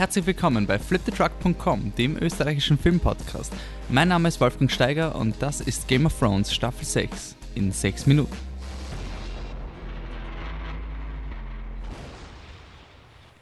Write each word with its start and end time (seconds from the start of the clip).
Herzlich 0.00 0.24
willkommen 0.24 0.66
bei 0.66 0.78
flipthetruck.com, 0.78 1.94
dem 1.94 2.16
österreichischen 2.16 2.78
Filmpodcast. 2.78 3.52
Mein 3.90 4.08
Name 4.08 4.28
ist 4.28 4.40
Wolfgang 4.40 4.70
Steiger 4.72 5.14
und 5.14 5.36
das 5.40 5.60
ist 5.60 5.88
Game 5.88 6.06
of 6.06 6.18
Thrones 6.18 6.54
Staffel 6.54 6.86
6 6.86 7.36
in 7.54 7.70
6 7.70 8.06
Minuten. 8.06 8.34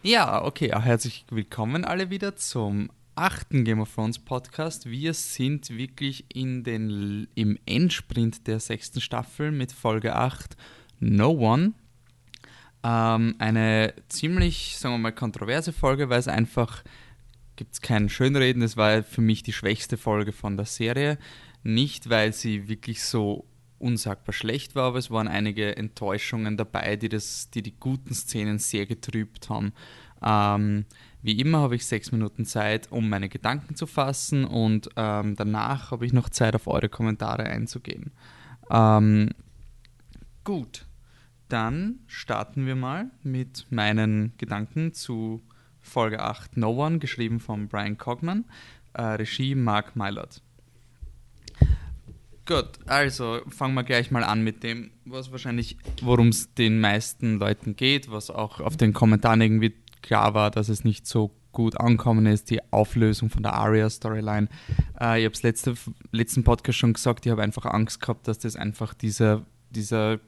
Ja, 0.03 0.45
okay, 0.45 0.73
herzlich 0.77 1.27
willkommen 1.31 1.85
alle 1.85 2.11
wieder 2.11 2.35
zum 2.35 2.91
achten 3.15 3.63
Game 3.63 3.79
of 3.79 3.95
Thrones 3.95 4.19
Podcast. 4.19 4.91
Wir 4.91 5.15
sind 5.15 5.71
wirklich 5.71 6.25
in 6.35 6.65
den, 6.65 7.29
im 7.37 7.57
Endsprint 7.67 8.49
der 8.49 8.59
sechsten 8.59 9.01
Staffel 9.01 9.53
mit 9.53 9.71
Folge 9.71 10.17
8 10.17 10.57
No 10.99 11.31
One. 11.31 11.75
Ähm, 12.83 13.35
eine 13.39 13.95
ziemlich, 14.09 14.77
sagen 14.79 14.95
wir 14.95 14.99
mal, 14.99 15.13
kontroverse 15.13 15.73
Folge, 15.73 16.09
weil 16.09 16.21
es 16.21 16.29
einfach, 16.29 16.83
gibt 17.57 17.75
es 17.75 17.81
kein 17.81 18.09
Schönreden, 18.09 18.63
es 18.63 18.77
war 18.77 19.03
für 19.03 19.21
mich 19.21 19.43
die 19.43 19.53
schwächste 19.53 19.97
Folge 19.97 20.33
von 20.33 20.57
der 20.57 20.67
Serie. 20.67 21.19
Nicht, 21.63 22.09
weil 22.09 22.33
sie 22.33 22.69
wirklich 22.69 23.03
so 23.03 23.45
unsagbar 23.79 24.33
schlecht 24.33 24.75
war, 24.75 24.85
aber 24.85 24.99
es 24.99 25.11
waren 25.11 25.29
einige 25.29 25.77
Enttäuschungen 25.77 26.57
dabei, 26.57 26.97
die, 26.97 27.09
das, 27.09 27.51
die 27.51 27.63
die 27.63 27.79
guten 27.79 28.15
Szenen 28.15 28.59
sehr 28.59 28.87
getrübt 28.87 29.49
haben. 29.49 29.73
Ähm, 30.23 30.85
wie 31.23 31.41
immer 31.41 31.59
habe 31.59 31.77
ich 31.77 31.87
sechs 31.87 32.13
Minuten 32.13 32.45
Zeit, 32.45 32.91
um 32.91 33.09
meine 33.09 33.29
Gedanken 33.29 33.75
zu 33.75 33.87
fassen 33.87 34.45
und 34.45 34.89
ähm, 34.97 35.37
danach 35.37 35.91
habe 35.91 36.07
ich 36.07 36.13
noch 36.13 36.29
Zeit, 36.29 36.55
auf 36.55 36.67
eure 36.67 36.89
Kommentare 36.89 37.45
einzugehen. 37.45 38.13
Ähm, 38.71 39.31
gut, 40.45 40.87
dann 41.49 42.01
starten 42.07 42.67
wir 42.67 42.77
mal 42.77 43.11
mit 43.23 43.67
meinen 43.71 44.33
Gedanken 44.39 44.93
zu 44.93 45.43
Folge 45.81 46.21
8 46.21 46.57
No 46.57 46.71
One, 46.71 46.99
geschrieben 46.99 47.41
von 47.41 47.69
Brian 47.69 47.97
Cogman, 47.97 48.45
äh, 48.93 49.03
Regie 49.03 49.55
Mark 49.55 49.97
Mylord. 49.97 50.43
Gut, 52.47 52.79
also 52.87 53.41
fangen 53.49 53.75
wir 53.75 53.85
gleich 53.85 54.11
mal 54.11 54.25
an 54.25 54.43
mit 54.43 54.63
dem, 54.63 54.91
was 55.05 55.31
wahrscheinlich, 55.33 55.77
worum 56.03 56.29
es 56.29 56.55
den 56.55 56.81
meisten 56.81 57.39
Leuten 57.39 57.77
geht, 57.77 58.11
was 58.11 58.31
auch 58.31 58.61
auf 58.61 58.77
den 58.77 58.95
Kommentaren 58.95 59.41
irgendwie 59.43 59.75
klar 60.01 60.33
war, 60.33 60.51
dass 60.51 60.69
es 60.71 60.85
nicht 60.85 61.07
so 61.07 61.31
gut 61.53 61.79
ankommen 61.79 62.25
ist, 62.27 62.51
die 62.51 62.61
Auflösung 62.73 63.31
von 63.31 63.43
der 63.43 63.55
Aria-Storyline. 63.55 64.49
Äh, 65.01 65.21
ich 65.21 65.25
habe 65.25 65.35
es 65.35 65.43
letzte, 65.43 65.75
letzten 66.13 66.45
Podcast 66.45 66.79
schon 66.79 66.93
gesagt, 66.93 67.27
ich 67.27 67.33
habe 67.33 67.43
einfach 67.43 67.67
Angst 67.67 68.01
gehabt, 68.01 68.29
dass 68.29 68.39
das 68.39 68.57
einfach 68.57 68.95
dieser, 68.95 69.45
dieser 69.71 70.19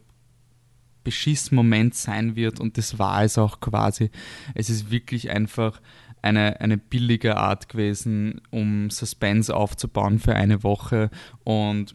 Beschissmoment 1.05 1.95
sein 1.95 2.37
wird 2.37 2.61
und 2.61 2.79
das 2.79 2.99
war 2.99 3.23
es 3.23 3.39
auch 3.39 3.61
quasi. 3.61 4.11
Es 4.55 4.71
ist 4.71 4.91
wirklich 4.91 5.31
einfach 5.31 5.81
eine, 6.23 6.61
eine 6.61 6.77
billige 6.77 7.37
Art 7.37 7.69
gewesen, 7.69 8.41
um 8.51 8.91
Suspense 8.91 9.55
aufzubauen 9.55 10.19
für 10.19 10.35
eine 10.35 10.63
Woche 10.63 11.11
und 11.45 11.95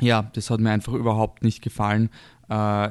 ja, 0.00 0.22
das 0.34 0.50
hat 0.50 0.60
mir 0.60 0.70
einfach 0.70 0.92
überhaupt 0.92 1.44
nicht 1.44 1.62
gefallen. 1.62 2.10
Äh, 2.48 2.90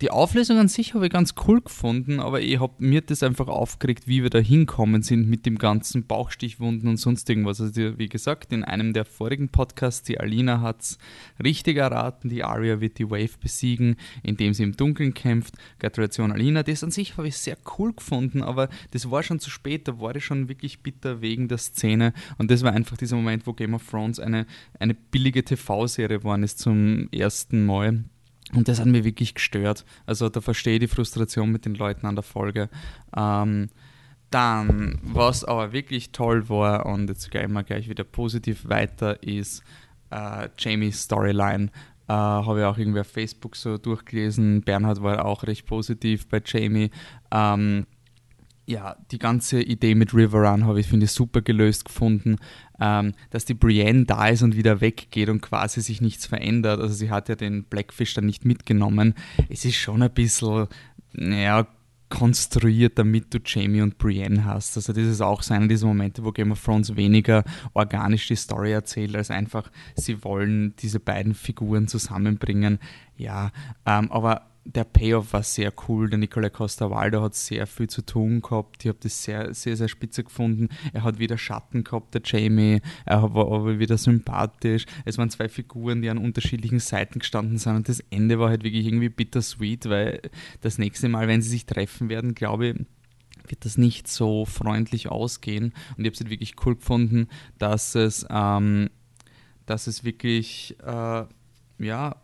die 0.00 0.10
Auflösung 0.10 0.58
an 0.58 0.68
sich 0.68 0.94
habe 0.94 1.06
ich 1.06 1.12
ganz 1.12 1.34
cool 1.46 1.62
gefunden, 1.62 2.20
aber 2.20 2.40
ich 2.40 2.60
hab, 2.60 2.80
mir 2.80 3.00
das 3.00 3.22
einfach 3.22 3.48
aufgeregt, 3.48 4.06
wie 4.06 4.22
wir 4.22 4.30
da 4.30 4.38
hinkommen 4.38 5.02
sind 5.02 5.28
mit 5.28 5.46
dem 5.46 5.56
ganzen 5.56 6.06
Bauchstichwunden 6.06 6.88
und 6.88 6.98
sonst 6.98 7.28
irgendwas. 7.30 7.60
Also 7.60 7.98
wie 7.98 8.08
gesagt, 8.08 8.52
in 8.52 8.64
einem 8.64 8.92
der 8.92 9.04
vorigen 9.04 9.48
Podcasts, 9.48 10.02
die 10.02 10.20
Alina 10.20 10.60
hat 10.60 10.82
es 10.82 10.98
richtig 11.42 11.78
erraten, 11.78 12.28
die 12.28 12.44
Arya 12.44 12.80
wird 12.80 12.98
die 12.98 13.10
Wave 13.10 13.38
besiegen, 13.40 13.96
indem 14.22 14.52
sie 14.52 14.64
im 14.64 14.76
Dunkeln 14.76 15.14
kämpft. 15.14 15.54
Gratulation 15.78 16.32
Alina, 16.32 16.62
das 16.62 16.84
an 16.84 16.90
sich 16.90 17.16
habe 17.16 17.28
ich 17.28 17.36
sehr 17.36 17.56
cool 17.78 17.94
gefunden, 17.94 18.42
aber 18.42 18.68
das 18.90 19.10
war 19.10 19.22
schon 19.22 19.40
zu 19.40 19.50
spät, 19.50 19.88
da 19.88 19.98
war 19.98 20.14
ich 20.14 20.24
schon 20.24 20.48
wirklich 20.48 20.82
bitter 20.82 21.22
wegen 21.22 21.48
der 21.48 21.58
Szene 21.58 22.12
und 22.38 22.50
das 22.50 22.62
war 22.62 22.72
einfach 22.72 22.96
dieser 22.96 23.16
Moment, 23.16 23.46
wo 23.46 23.54
Game 23.54 23.74
of 23.74 23.88
Thrones 23.88 24.20
eine, 24.20 24.46
eine 24.78 24.94
billige 24.94 25.42
TV-Serie 25.44 26.18
geworden 26.18 26.42
ist 26.42 26.58
zum 26.58 27.08
ersten 27.12 27.64
Mal 27.64 28.04
und 28.54 28.68
das 28.68 28.78
hat 28.78 28.86
mir 28.86 29.04
wirklich 29.04 29.34
gestört. 29.34 29.84
Also 30.06 30.28
da 30.28 30.40
verstehe 30.40 30.74
ich 30.74 30.80
die 30.80 30.88
Frustration 30.88 31.50
mit 31.50 31.64
den 31.64 31.74
Leuten 31.74 32.06
an 32.06 32.14
der 32.14 32.22
Folge. 32.22 32.68
Ähm, 33.16 33.68
dann, 34.30 34.98
was 35.02 35.44
aber 35.44 35.72
wirklich 35.72 36.12
toll 36.12 36.48
war, 36.48 36.86
und 36.86 37.08
jetzt 37.08 37.30
gehen 37.30 37.52
wir 37.52 37.64
gleich 37.64 37.88
wieder 37.88 38.04
positiv 38.04 38.68
weiter, 38.68 39.22
ist 39.22 39.62
äh, 40.10 40.48
Jamies 40.58 41.02
Storyline. 41.02 41.70
Äh, 42.08 42.12
Habe 42.12 42.60
ich 42.60 42.64
auch 42.64 42.78
irgendwie 42.78 43.00
auf 43.00 43.08
Facebook 43.08 43.56
so 43.56 43.78
durchgelesen. 43.78 44.62
Bernhard 44.62 45.02
war 45.02 45.24
auch 45.24 45.42
recht 45.44 45.66
positiv 45.66 46.28
bei 46.28 46.40
Jamie. 46.44 46.90
Ähm, 47.32 47.86
ja, 48.66 48.96
die 49.12 49.18
ganze 49.18 49.62
Idee 49.62 49.94
mit 49.94 50.12
River 50.12 50.50
Run 50.50 50.64
habe 50.64 50.80
ich, 50.80 50.88
finde 50.88 51.06
ich, 51.06 51.12
super 51.12 51.40
gelöst 51.40 51.84
gefunden, 51.84 52.36
ähm, 52.80 53.14
dass 53.30 53.44
die 53.44 53.54
Brienne 53.54 54.04
da 54.04 54.28
ist 54.28 54.42
und 54.42 54.56
wieder 54.56 54.80
weggeht 54.80 55.28
und 55.28 55.40
quasi 55.40 55.80
sich 55.80 56.00
nichts 56.00 56.26
verändert. 56.26 56.80
Also 56.80 56.94
sie 56.94 57.10
hat 57.10 57.28
ja 57.28 57.36
den 57.36 57.64
Blackfish 57.64 58.14
dann 58.14 58.26
nicht 58.26 58.44
mitgenommen. 58.44 59.14
Es 59.48 59.64
ist 59.64 59.76
schon 59.76 60.02
ein 60.02 60.12
bisschen, 60.12 60.66
naja, 61.12 61.68
konstruiert, 62.08 62.98
damit 62.98 63.34
du 63.34 63.38
Jamie 63.44 63.80
und 63.80 63.98
Brienne 63.98 64.44
hast. 64.44 64.76
Also 64.76 64.92
das 64.92 65.04
ist 65.04 65.20
auch 65.20 65.42
so 65.42 65.54
einer 65.54 65.66
dieser 65.68 65.86
Momente, 65.86 66.24
wo 66.24 66.32
Game 66.32 66.52
of 66.52 66.62
Thrones 66.62 66.94
weniger 66.94 67.44
organisch 67.74 68.28
die 68.28 68.36
Story 68.36 68.72
erzählt, 68.72 69.16
als 69.16 69.30
einfach, 69.30 69.70
sie 69.96 70.22
wollen 70.22 70.74
diese 70.76 71.00
beiden 71.00 71.34
Figuren 71.34 71.88
zusammenbringen. 71.88 72.78
Ja, 73.16 73.50
ähm, 73.86 74.10
aber 74.12 74.42
der 74.66 74.84
Payoff 74.84 75.32
war 75.32 75.42
sehr 75.42 75.72
cool. 75.88 76.10
Der 76.10 76.18
Nicola 76.18 76.50
Costa 76.50 76.90
Waldo 76.90 77.22
hat 77.22 77.34
sehr 77.34 77.66
viel 77.66 77.88
zu 77.88 78.02
tun 78.02 78.42
gehabt. 78.42 78.84
Ich 78.84 78.88
habe 78.88 78.98
das 79.00 79.22
sehr, 79.22 79.54
sehr, 79.54 79.76
sehr 79.76 79.88
spitze 79.88 80.24
gefunden. 80.24 80.68
Er 80.92 81.04
hat 81.04 81.18
wieder 81.18 81.38
Schatten 81.38 81.84
gehabt, 81.84 82.14
der 82.14 82.22
Jamie. 82.24 82.80
Er 83.04 83.34
war 83.34 83.46
aber 83.46 83.78
wieder 83.78 83.96
sympathisch. 83.96 84.86
Es 85.04 85.18
waren 85.18 85.30
zwei 85.30 85.48
Figuren, 85.48 86.02
die 86.02 86.10
an 86.10 86.18
unterschiedlichen 86.18 86.80
Seiten 86.80 87.20
gestanden 87.20 87.58
sind. 87.58 87.76
Und 87.76 87.88
das 87.88 88.00
Ende 88.10 88.38
war 88.38 88.48
halt 88.48 88.64
wirklich 88.64 88.86
irgendwie 88.86 89.08
bittersweet, 89.08 89.88
weil 89.88 90.20
das 90.60 90.78
nächste 90.78 91.08
Mal, 91.08 91.28
wenn 91.28 91.42
sie 91.42 91.50
sich 91.50 91.66
treffen 91.66 92.08
werden, 92.08 92.34
glaube 92.34 92.68
ich, 92.68 92.74
wird 93.48 93.64
das 93.64 93.78
nicht 93.78 94.08
so 94.08 94.44
freundlich 94.44 95.08
ausgehen. 95.08 95.72
Und 95.96 96.04
ich 96.04 96.06
habe 96.06 96.14
es 96.14 96.20
halt 96.20 96.30
wirklich 96.30 96.56
cool 96.64 96.74
gefunden, 96.74 97.28
dass 97.58 97.94
es, 97.94 98.26
ähm, 98.28 98.90
dass 99.64 99.86
es 99.86 100.02
wirklich, 100.02 100.76
äh, 100.84 101.24
ja, 101.78 102.16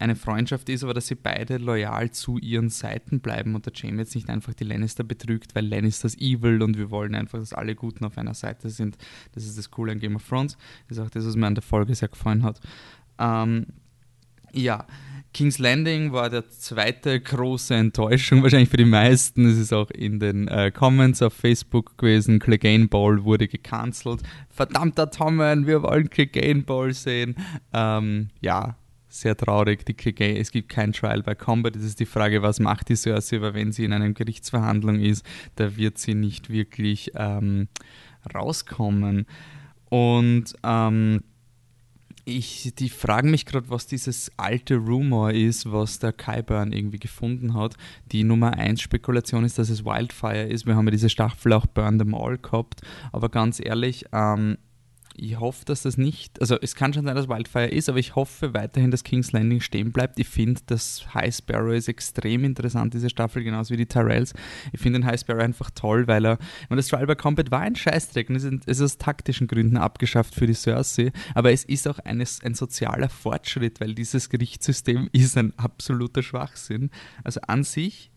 eine 0.00 0.16
Freundschaft 0.16 0.68
ist, 0.68 0.82
aber 0.82 0.94
dass 0.94 1.06
sie 1.06 1.14
beide 1.14 1.58
loyal 1.58 2.10
zu 2.10 2.38
ihren 2.38 2.70
Seiten 2.70 3.20
bleiben 3.20 3.54
und 3.54 3.66
der 3.66 3.72
Jamie 3.74 3.98
jetzt 3.98 4.14
nicht 4.14 4.30
einfach 4.30 4.54
die 4.54 4.64
Lannister 4.64 5.04
betrügt, 5.04 5.54
weil 5.54 5.66
Lannisters 5.66 6.16
evil 6.18 6.62
und 6.62 6.78
wir 6.78 6.90
wollen 6.90 7.14
einfach, 7.14 7.38
dass 7.38 7.52
alle 7.52 7.74
Guten 7.74 8.04
auf 8.04 8.16
einer 8.16 8.34
Seite 8.34 8.70
sind. 8.70 8.96
Das 9.32 9.44
ist 9.44 9.58
das 9.58 9.70
Coole 9.70 9.92
an 9.92 10.00
Game 10.00 10.16
of 10.16 10.26
Thrones. 10.26 10.56
Das 10.88 10.98
ist 10.98 11.04
auch 11.04 11.10
das, 11.10 11.26
was 11.26 11.36
mir 11.36 11.46
an 11.46 11.54
der 11.54 11.62
Folge 11.62 11.94
sehr 11.94 12.08
gefallen 12.08 12.42
hat. 12.42 12.60
Ähm, 13.18 13.66
ja, 14.52 14.86
King's 15.32 15.58
Landing 15.58 16.12
war 16.12 16.28
der 16.28 16.48
zweite 16.48 17.20
große 17.20 17.74
Enttäuschung, 17.74 18.42
wahrscheinlich 18.42 18.70
für 18.70 18.78
die 18.78 18.84
meisten. 18.84 19.44
Es 19.44 19.58
ist 19.58 19.72
auch 19.72 19.90
in 19.90 20.18
den 20.18 20.48
äh, 20.48 20.72
Comments 20.72 21.20
auf 21.22 21.34
Facebook 21.34 21.98
gewesen. 21.98 22.38
Clegane 22.38 22.88
Ball 22.88 23.22
wurde 23.22 23.48
gecancelt. 23.48 24.22
Verdammter 24.48 25.10
Tommen, 25.10 25.66
wir 25.66 25.82
wollen 25.82 26.08
Clegane 26.08 26.62
Ball 26.62 26.94
sehen. 26.94 27.36
Ähm, 27.72 28.30
ja, 28.40 28.76
sehr 29.10 29.36
traurig. 29.36 29.84
Die 29.84 29.96
es 30.36 30.50
gibt 30.50 30.68
kein 30.68 30.92
Trial 30.92 31.22
by 31.22 31.34
Combat. 31.34 31.74
Das 31.76 31.82
ist 31.82 32.00
die 32.00 32.06
Frage, 32.06 32.42
was 32.42 32.60
macht 32.60 32.88
die 32.88 32.96
Cersei, 32.96 33.40
weil 33.40 33.54
wenn 33.54 33.72
sie 33.72 33.84
in 33.84 33.92
einer 33.92 34.10
Gerichtsverhandlung 34.10 35.00
ist, 35.00 35.24
da 35.56 35.76
wird 35.76 35.98
sie 35.98 36.14
nicht 36.14 36.50
wirklich 36.50 37.12
ähm, 37.16 37.68
rauskommen. 38.34 39.26
Und 39.88 40.54
ähm, 40.62 41.22
ich, 42.24 42.72
die 42.78 42.88
fragen 42.88 43.30
mich 43.30 43.46
gerade, 43.46 43.70
was 43.70 43.86
dieses 43.86 44.30
alte 44.36 44.76
Rumor 44.76 45.32
ist, 45.32 45.70
was 45.70 45.98
der 45.98 46.12
Kyburn 46.12 46.72
irgendwie 46.72 46.98
gefunden 46.98 47.54
hat. 47.54 47.76
Die 48.12 48.24
Nummer 48.24 48.54
1 48.54 48.80
Spekulation 48.80 49.44
ist, 49.44 49.58
dass 49.58 49.70
es 49.70 49.84
Wildfire 49.84 50.46
ist. 50.46 50.66
Wir 50.66 50.76
haben 50.76 50.86
ja 50.86 50.92
diese 50.92 51.08
Staffel 51.08 51.52
auch 51.52 51.66
Burn 51.66 51.98
them 51.98 52.14
All 52.14 52.38
gehabt. 52.38 52.82
Aber 53.12 53.28
ganz 53.28 53.60
ehrlich, 53.60 54.04
ähm, 54.12 54.58
ich 55.20 55.38
hoffe, 55.38 55.64
dass 55.64 55.82
das 55.82 55.98
nicht, 55.98 56.40
also 56.40 56.58
es 56.60 56.74
kann 56.74 56.92
schon 56.94 57.04
sein, 57.04 57.14
dass 57.14 57.28
Wildfire 57.28 57.68
ist, 57.68 57.88
aber 57.88 57.98
ich 57.98 58.16
hoffe 58.16 58.54
weiterhin, 58.54 58.90
dass 58.90 59.04
King's 59.04 59.32
Landing 59.32 59.60
stehen 59.60 59.92
bleibt. 59.92 60.18
Ich 60.18 60.28
finde, 60.28 60.60
das 60.66 61.14
High 61.14 61.34
Sparrow 61.34 61.74
ist 61.74 61.88
extrem 61.88 62.44
interessant, 62.44 62.94
diese 62.94 63.10
Staffel, 63.10 63.44
genauso 63.44 63.72
wie 63.72 63.76
die 63.76 63.86
Tyrells. 63.86 64.32
Ich 64.72 64.80
finde 64.80 65.00
den 65.00 65.06
High 65.06 65.20
Sparrow 65.20 65.42
einfach 65.42 65.70
toll, 65.70 66.06
weil 66.06 66.24
er, 66.24 66.38
und 66.68 66.76
das 66.76 66.88
Trial 66.88 67.06
by 67.06 67.16
Combat 67.16 67.50
war 67.50 67.60
ein 67.60 67.76
Scheißdreck 67.76 68.30
und 68.30 68.36
es 68.36 68.44
ist, 68.44 68.54
es 68.66 68.78
ist 68.78 68.84
aus 68.84 68.98
taktischen 68.98 69.46
Gründen 69.46 69.76
abgeschafft 69.76 70.34
für 70.34 70.46
die 70.46 70.54
Cersei, 70.54 71.12
aber 71.34 71.52
es 71.52 71.64
ist 71.64 71.86
auch 71.86 71.98
eines, 72.00 72.42
ein 72.42 72.54
sozialer 72.54 73.10
Fortschritt, 73.10 73.80
weil 73.80 73.94
dieses 73.94 74.30
Gerichtssystem 74.30 75.08
ist 75.12 75.36
ein 75.36 75.52
absoluter 75.58 76.22
Schwachsinn. 76.22 76.90
Also 77.24 77.40
an 77.42 77.62
sich 77.62 78.10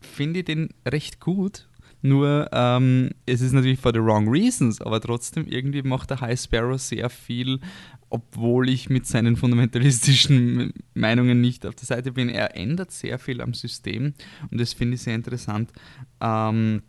finde 0.00 0.40
ich 0.40 0.46
den 0.46 0.70
recht 0.86 1.20
gut 1.20 1.68
nur 2.02 2.48
ähm, 2.52 3.10
es 3.26 3.40
ist 3.40 3.52
natürlich 3.52 3.78
for 3.78 3.92
the 3.92 4.00
wrong 4.00 4.28
reasons, 4.28 4.80
aber 4.80 5.00
trotzdem 5.00 5.46
irgendwie 5.46 5.82
macht 5.82 6.10
der 6.10 6.20
High 6.20 6.40
Sparrow 6.40 6.80
sehr 6.80 7.10
viel, 7.10 7.60
obwohl 8.08 8.68
ich 8.68 8.88
mit 8.88 9.06
seinen 9.06 9.36
fundamentalistischen 9.36 10.72
Meinungen 10.94 11.40
nicht 11.40 11.66
auf 11.66 11.74
der 11.74 11.86
Seite 11.86 12.12
bin. 12.12 12.28
Er 12.28 12.56
ändert 12.56 12.90
sehr 12.90 13.18
viel 13.18 13.40
am 13.40 13.54
System 13.54 14.14
und 14.50 14.60
das 14.60 14.72
finde 14.72 14.94
ich 14.94 15.02
sehr 15.02 15.14
interessant. 15.14 15.72
Ähm, 16.20 16.82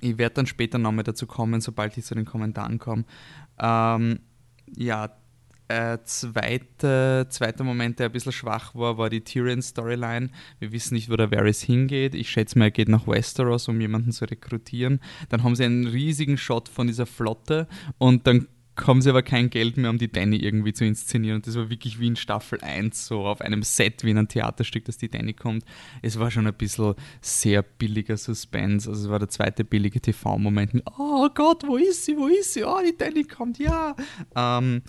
ich 0.00 0.18
werde 0.18 0.34
dann 0.34 0.46
später 0.46 0.78
nochmal 0.78 1.04
dazu 1.04 1.26
kommen, 1.26 1.60
sobald 1.60 1.96
ich 1.96 2.04
zu 2.04 2.14
den 2.14 2.24
Kommentaren 2.26 2.78
komme. 2.78 3.04
Ähm, 3.58 4.18
ja, 4.76 5.16
äh, 5.68 5.98
zweite, 6.04 7.26
zweiter 7.28 7.64
Moment, 7.64 7.98
der 7.98 8.06
ein 8.06 8.12
bisschen 8.12 8.32
schwach 8.32 8.74
war, 8.74 8.98
war 8.98 9.10
die 9.10 9.22
Tyrion-Storyline. 9.22 10.30
Wir 10.58 10.72
wissen 10.72 10.94
nicht, 10.94 11.10
wo 11.10 11.16
der 11.16 11.30
Varys 11.30 11.62
hingeht. 11.62 12.14
Ich 12.14 12.30
schätze 12.30 12.58
mal, 12.58 12.66
er 12.66 12.70
geht 12.70 12.88
nach 12.88 13.06
Westeros, 13.06 13.68
um 13.68 13.80
jemanden 13.80 14.12
zu 14.12 14.24
rekrutieren. 14.24 15.00
Dann 15.28 15.42
haben 15.42 15.56
sie 15.56 15.64
einen 15.64 15.86
riesigen 15.86 16.38
Shot 16.38 16.68
von 16.68 16.86
dieser 16.86 17.06
Flotte 17.06 17.66
und 17.98 18.26
dann 18.26 18.48
haben 18.84 19.00
sie 19.00 19.10
aber 19.10 19.22
kein 19.22 19.50
Geld 19.50 19.76
mehr, 19.76 19.90
um 19.90 19.98
die 19.98 20.10
Danny 20.10 20.36
irgendwie 20.36 20.72
zu 20.72 20.84
inszenieren. 20.84 21.36
Und 21.36 21.46
das 21.46 21.56
war 21.56 21.70
wirklich 21.70 21.98
wie 21.98 22.08
in 22.08 22.16
Staffel 22.16 22.60
1, 22.60 23.06
so 23.06 23.24
auf 23.24 23.40
einem 23.40 23.62
Set, 23.62 24.04
wie 24.04 24.10
in 24.10 24.18
einem 24.18 24.28
Theaterstück, 24.28 24.84
dass 24.84 24.98
die 24.98 25.08
Danny 25.08 25.32
kommt. 25.32 25.64
Es 26.02 26.18
war 26.18 26.30
schon 26.30 26.46
ein 26.46 26.54
bisschen 26.54 26.94
sehr 27.20 27.62
billiger 27.62 28.16
Suspense. 28.16 28.88
Also 28.88 29.04
es 29.04 29.10
war 29.10 29.18
der 29.18 29.28
zweite 29.28 29.64
billige 29.64 30.00
TV-Moment 30.00 30.82
oh 30.98 31.28
Gott, 31.34 31.62
wo 31.66 31.76
ist 31.76 32.04
sie, 32.04 32.16
wo 32.16 32.26
ist 32.26 32.54
sie? 32.54 32.64
Oh, 32.64 32.80
die 32.84 32.96
Danny 32.96 33.24
kommt, 33.24 33.58
ja. 33.58 33.96
Ähm, 34.34 34.82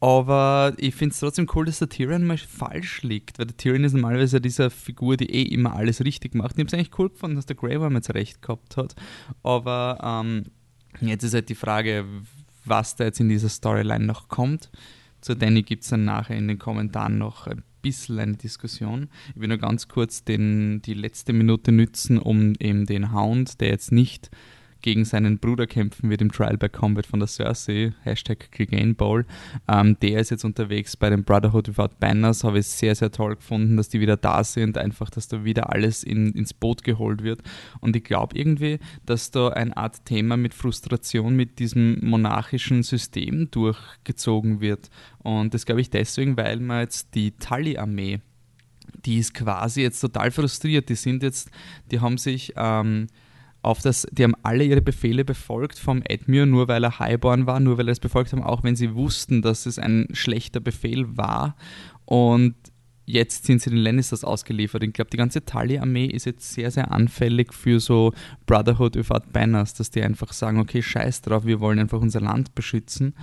aber 0.00 0.74
ich 0.76 0.94
finde 0.94 1.12
es 1.12 1.20
trotzdem 1.20 1.48
cool, 1.54 1.66
dass 1.66 1.80
der 1.80 1.88
Tyrion 1.88 2.24
mal 2.24 2.38
falsch 2.38 3.02
liegt, 3.02 3.38
weil 3.38 3.46
der 3.46 3.56
Tyrion 3.56 3.84
ist 3.84 3.94
normalerweise 3.94 4.40
diese 4.40 4.70
Figur, 4.70 5.16
die 5.16 5.30
eh 5.30 5.42
immer 5.42 5.74
alles 5.74 6.04
richtig 6.04 6.34
macht. 6.34 6.52
Ich 6.52 6.58
habe 6.58 6.68
es 6.68 6.74
eigentlich 6.74 6.98
cool 6.98 7.08
gefunden, 7.08 7.36
dass 7.36 7.46
der 7.46 7.56
Grey 7.56 7.80
Worm 7.80 7.96
jetzt 7.96 8.14
recht 8.14 8.40
gehabt 8.40 8.76
hat. 8.76 8.94
Aber 9.42 9.98
ähm, 10.02 10.44
jetzt 11.00 11.24
ist 11.24 11.34
halt 11.34 11.48
die 11.48 11.56
Frage, 11.56 12.04
was 12.64 12.94
da 12.94 13.04
jetzt 13.04 13.18
in 13.18 13.28
dieser 13.28 13.48
Storyline 13.48 14.04
noch 14.04 14.28
kommt. 14.28 14.70
Zu 15.20 15.34
Danny 15.34 15.62
gibt 15.62 15.82
es 15.82 15.90
dann 15.90 16.04
nachher 16.04 16.36
in 16.36 16.46
den 16.46 16.60
Kommentaren 16.60 17.18
noch 17.18 17.48
ein 17.48 17.64
bisschen 17.82 18.20
eine 18.20 18.36
Diskussion. 18.36 19.08
Ich 19.34 19.40
will 19.40 19.48
nur 19.48 19.58
ganz 19.58 19.88
kurz 19.88 20.22
den, 20.22 20.80
die 20.82 20.94
letzte 20.94 21.32
Minute 21.32 21.72
nützen, 21.72 22.18
um 22.18 22.52
eben 22.60 22.86
den 22.86 23.12
Hound, 23.12 23.60
der 23.60 23.68
jetzt 23.68 23.90
nicht 23.90 24.30
gegen 24.82 25.04
seinen 25.04 25.38
Bruder 25.38 25.66
kämpfen 25.66 26.10
wird 26.10 26.20
im 26.20 26.30
Trial 26.30 26.56
by 26.56 26.68
Combat 26.68 27.06
von 27.06 27.20
der 27.20 27.28
Cersei, 27.28 27.92
Hashtag 28.02 28.50
Clegane 28.52 28.94
Bowl. 28.94 29.26
Ähm, 29.68 29.96
der 30.00 30.20
ist 30.20 30.30
jetzt 30.30 30.44
unterwegs 30.44 30.96
bei 30.96 31.10
den 31.10 31.24
Brotherhood 31.24 31.68
Without 31.68 31.96
Banners, 31.98 32.44
habe 32.44 32.60
ich 32.60 32.66
sehr, 32.66 32.94
sehr 32.94 33.10
toll 33.10 33.36
gefunden, 33.36 33.76
dass 33.76 33.88
die 33.88 34.00
wieder 34.00 34.16
da 34.16 34.44
sind, 34.44 34.78
einfach, 34.78 35.10
dass 35.10 35.28
da 35.28 35.44
wieder 35.44 35.72
alles 35.72 36.04
in, 36.04 36.32
ins 36.32 36.54
Boot 36.54 36.84
geholt 36.84 37.22
wird. 37.22 37.42
Und 37.80 37.96
ich 37.96 38.04
glaube 38.04 38.38
irgendwie, 38.38 38.78
dass 39.04 39.30
da 39.30 39.48
eine 39.48 39.76
Art 39.76 40.04
Thema 40.04 40.36
mit 40.36 40.54
Frustration 40.54 41.34
mit 41.34 41.58
diesem 41.58 41.98
monarchischen 42.02 42.82
System 42.82 43.50
durchgezogen 43.50 44.60
wird. 44.60 44.90
Und 45.18 45.54
das 45.54 45.66
glaube 45.66 45.80
ich 45.80 45.90
deswegen, 45.90 46.36
weil 46.36 46.60
man 46.60 46.80
jetzt 46.80 47.14
die 47.14 47.32
Tully-Armee 47.32 48.20
die 49.04 49.18
ist 49.18 49.34
quasi 49.34 49.82
jetzt 49.82 50.00
total 50.00 50.30
frustriert. 50.30 50.88
Die 50.88 50.94
sind 50.94 51.22
jetzt, 51.22 51.50
die 51.90 52.00
haben 52.00 52.18
sich 52.18 52.52
ähm, 52.56 53.06
auf 53.68 53.82
das, 53.82 54.06
die 54.10 54.24
haben 54.24 54.34
alle 54.42 54.64
ihre 54.64 54.80
Befehle 54.80 55.26
befolgt 55.26 55.78
vom 55.78 56.00
Edmure, 56.02 56.46
nur 56.46 56.68
weil 56.68 56.82
er 56.84 56.98
Highborn 56.98 57.46
war, 57.46 57.60
nur 57.60 57.76
weil 57.76 57.88
er 57.88 57.92
es 57.92 58.00
befolgt 58.00 58.32
haben, 58.32 58.42
auch 58.42 58.64
wenn 58.64 58.76
sie 58.76 58.94
wussten, 58.94 59.42
dass 59.42 59.66
es 59.66 59.78
ein 59.78 60.08
schlechter 60.12 60.58
Befehl 60.58 61.18
war. 61.18 61.54
Und 62.06 62.54
jetzt 63.08 63.46
sind 63.46 63.62
sie 63.62 63.70
den 63.70 63.78
Lannisters 63.78 64.22
ausgeliefert. 64.22 64.82
Ich 64.82 64.92
glaube, 64.92 65.10
die 65.10 65.16
ganze 65.16 65.42
Tully-Armee 65.44 66.06
ist 66.06 66.26
jetzt 66.26 66.52
sehr, 66.52 66.70
sehr 66.70 66.92
anfällig 66.92 67.54
für 67.54 67.80
so 67.80 68.12
Brotherhood 68.44 68.96
without 68.96 69.30
Banners, 69.32 69.72
dass 69.72 69.90
die 69.90 70.02
einfach 70.02 70.32
sagen, 70.32 70.58
okay, 70.58 70.82
scheiß 70.82 71.22
drauf, 71.22 71.46
wir 71.46 71.58
wollen 71.60 71.78
einfach 71.78 72.00
unser 72.00 72.20
Land 72.20 72.54
beschützen. 72.54 73.14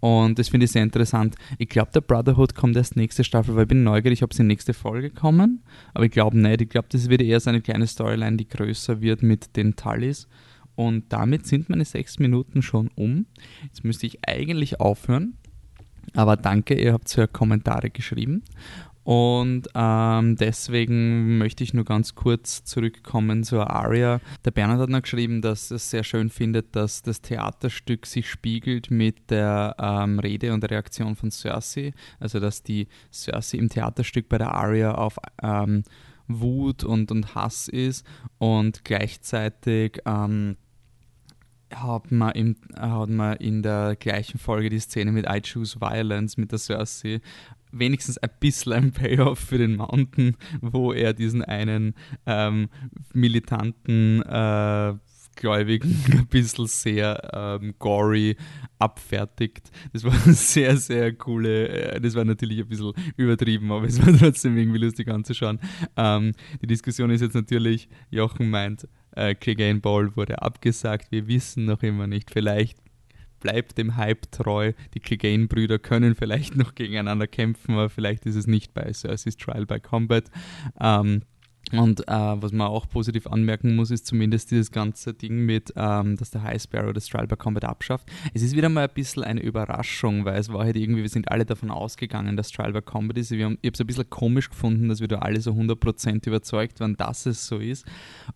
Und 0.00 0.38
das 0.38 0.50
finde 0.50 0.66
ich 0.66 0.72
sehr 0.72 0.82
interessant. 0.82 1.36
Ich 1.56 1.70
glaube, 1.70 1.90
der 1.92 2.02
Brotherhood 2.02 2.54
kommt 2.54 2.76
erst 2.76 2.96
nächste 2.96 3.24
Staffel, 3.24 3.56
weil 3.56 3.62
ich 3.62 3.68
bin 3.68 3.82
neugierig, 3.82 4.22
ob 4.22 4.34
sie 4.34 4.42
in 4.42 4.48
nächste 4.48 4.74
Folge 4.74 5.10
kommen. 5.10 5.62
Aber 5.94 6.04
ich 6.04 6.10
glaube 6.10 6.38
nicht. 6.38 6.60
Ich 6.60 6.68
glaube, 6.68 6.88
das 6.90 7.08
wird 7.08 7.22
eher 7.22 7.40
so 7.40 7.48
eine 7.48 7.62
kleine 7.62 7.86
Storyline, 7.86 8.36
die 8.36 8.48
größer 8.48 9.00
wird 9.00 9.22
mit 9.22 9.56
den 9.56 9.74
Tullys. 9.74 10.28
Und 10.74 11.12
damit 11.12 11.46
sind 11.46 11.70
meine 11.70 11.84
sechs 11.86 12.18
Minuten 12.18 12.60
schon 12.60 12.90
um. 12.94 13.26
Jetzt 13.64 13.84
müsste 13.84 14.06
ich 14.06 14.26
eigentlich 14.28 14.80
aufhören. 14.80 15.34
Aber 16.14 16.36
danke, 16.36 16.74
ihr 16.74 16.92
habt 16.92 17.14
ja 17.16 17.26
Kommentare 17.26 17.90
geschrieben. 17.90 18.42
Und 19.10 19.68
ähm, 19.74 20.36
deswegen 20.36 21.36
möchte 21.38 21.64
ich 21.64 21.74
nur 21.74 21.84
ganz 21.84 22.14
kurz 22.14 22.62
zurückkommen 22.62 23.42
zur 23.42 23.68
Aria. 23.68 24.20
Der 24.44 24.52
Bernhard 24.52 24.78
hat 24.78 24.88
noch 24.88 25.02
geschrieben, 25.02 25.42
dass 25.42 25.72
er 25.72 25.78
es 25.78 25.90
sehr 25.90 26.04
schön 26.04 26.30
findet, 26.30 26.76
dass 26.76 27.02
das 27.02 27.20
Theaterstück 27.20 28.06
sich 28.06 28.30
spiegelt 28.30 28.92
mit 28.92 29.28
der 29.32 29.74
ähm, 29.80 30.20
Rede 30.20 30.54
und 30.54 30.60
der 30.60 30.70
Reaktion 30.70 31.16
von 31.16 31.32
Cersei. 31.32 31.92
Also 32.20 32.38
dass 32.38 32.62
die 32.62 32.86
Cersei 33.12 33.58
im 33.58 33.68
Theaterstück 33.68 34.28
bei 34.28 34.38
der 34.38 34.54
Aria 34.54 34.94
auf 34.94 35.18
ähm, 35.42 35.82
Wut 36.28 36.84
und, 36.84 37.10
und 37.10 37.34
Hass 37.34 37.66
ist 37.66 38.06
und 38.38 38.84
gleichzeitig 38.84 40.02
ähm, 40.06 40.56
hat 41.74 42.12
man, 42.12 42.32
im, 42.32 42.56
hat 42.76 43.08
man 43.08 43.36
in 43.38 43.62
der 43.62 43.96
gleichen 43.96 44.38
Folge 44.38 44.70
die 44.70 44.78
Szene 44.78 45.10
mit 45.10 45.26
I 45.28 45.40
Choose 45.40 45.80
Violence 45.80 46.36
mit 46.36 46.52
der 46.52 46.60
Cersei 46.60 47.20
wenigstens 47.72 48.18
ein 48.18 48.30
bisschen 48.40 48.72
ein 48.72 48.92
Payoff 48.92 49.38
für 49.38 49.58
den 49.58 49.76
Mountain, 49.76 50.36
wo 50.60 50.92
er 50.92 51.12
diesen 51.12 51.44
einen 51.44 51.94
ähm, 52.26 52.68
militanten 53.12 54.22
äh, 54.22 54.94
Gläubigen 55.36 55.96
ein 56.12 56.26
bisschen 56.26 56.66
sehr 56.66 57.58
ähm, 57.62 57.74
gory 57.78 58.36
abfertigt. 58.78 59.70
Das 59.92 60.04
war 60.04 60.12
sehr, 60.32 60.76
sehr 60.76 61.12
coole, 61.14 61.68
äh, 61.68 62.00
das 62.00 62.14
war 62.14 62.24
natürlich 62.24 62.60
ein 62.60 62.68
bisschen 62.68 62.92
übertrieben, 63.16 63.72
aber 63.72 63.86
es 63.86 64.04
war 64.04 64.12
trotzdem 64.18 64.56
irgendwie 64.56 64.78
lustig 64.78 65.08
anzuschauen. 65.08 65.58
Ähm, 65.96 66.32
die 66.62 66.66
Diskussion 66.66 67.10
ist 67.10 67.22
jetzt 67.22 67.34
natürlich, 67.34 67.88
Jochen 68.10 68.50
meint, 68.50 68.86
äh, 69.12 69.34
Clegane 69.34 69.80
Ball 69.80 70.14
wurde 70.16 70.42
abgesagt, 70.42 71.10
wir 71.10 71.26
wissen 71.26 71.64
noch 71.64 71.82
immer 71.82 72.06
nicht, 72.06 72.30
vielleicht 72.30 72.78
bleibt 73.40 73.78
dem 73.78 73.96
Hype 73.96 74.30
treu. 74.30 74.72
Die 74.94 75.00
Clegane-Brüder 75.00 75.78
können 75.78 76.14
vielleicht 76.14 76.56
noch 76.56 76.74
gegeneinander 76.74 77.26
kämpfen, 77.26 77.72
aber 77.72 77.90
vielleicht 77.90 78.26
ist 78.26 78.36
es 78.36 78.46
nicht 78.46 78.74
bei 78.74 78.92
Cersei's 78.92 79.36
Trial 79.36 79.66
by 79.66 79.80
Combat. 79.80 80.30
Ähm, 80.80 81.22
und 81.72 82.08
äh, 82.08 82.12
was 82.12 82.50
man 82.52 82.66
auch 82.66 82.88
positiv 82.88 83.26
anmerken 83.28 83.76
muss, 83.76 83.90
ist 83.90 84.06
zumindest 84.06 84.50
dieses 84.50 84.72
ganze 84.72 85.14
Ding 85.14 85.46
mit, 85.46 85.72
ähm, 85.76 86.16
dass 86.16 86.30
der 86.30 86.42
High 86.42 86.60
Sparrow 86.60 86.92
das 86.92 87.06
Trial 87.06 87.28
by 87.28 87.36
Combat 87.36 87.64
abschafft. 87.64 88.10
Es 88.34 88.42
ist 88.42 88.56
wieder 88.56 88.68
mal 88.68 88.88
ein 88.88 88.94
bisschen 88.94 89.22
eine 89.22 89.40
Überraschung, 89.40 90.24
weil 90.24 90.40
es 90.40 90.52
war 90.52 90.64
halt 90.64 90.76
irgendwie, 90.76 91.02
wir 91.02 91.08
sind 91.08 91.30
alle 91.30 91.46
davon 91.46 91.70
ausgegangen, 91.70 92.36
dass 92.36 92.50
Trial 92.50 92.72
by 92.72 92.82
Combat 92.82 93.18
ist. 93.18 93.30
Wir 93.30 93.44
haben, 93.44 93.58
ich 93.62 93.68
habe 93.68 93.74
es 93.74 93.80
ein 93.80 93.86
bisschen 93.86 94.10
komisch 94.10 94.50
gefunden, 94.50 94.88
dass 94.88 95.00
wir 95.00 95.06
da 95.06 95.20
alle 95.20 95.40
so 95.40 95.52
100% 95.52 96.26
überzeugt 96.26 96.80
waren, 96.80 96.96
dass 96.96 97.26
es 97.26 97.46
so 97.46 97.58
ist. 97.58 97.86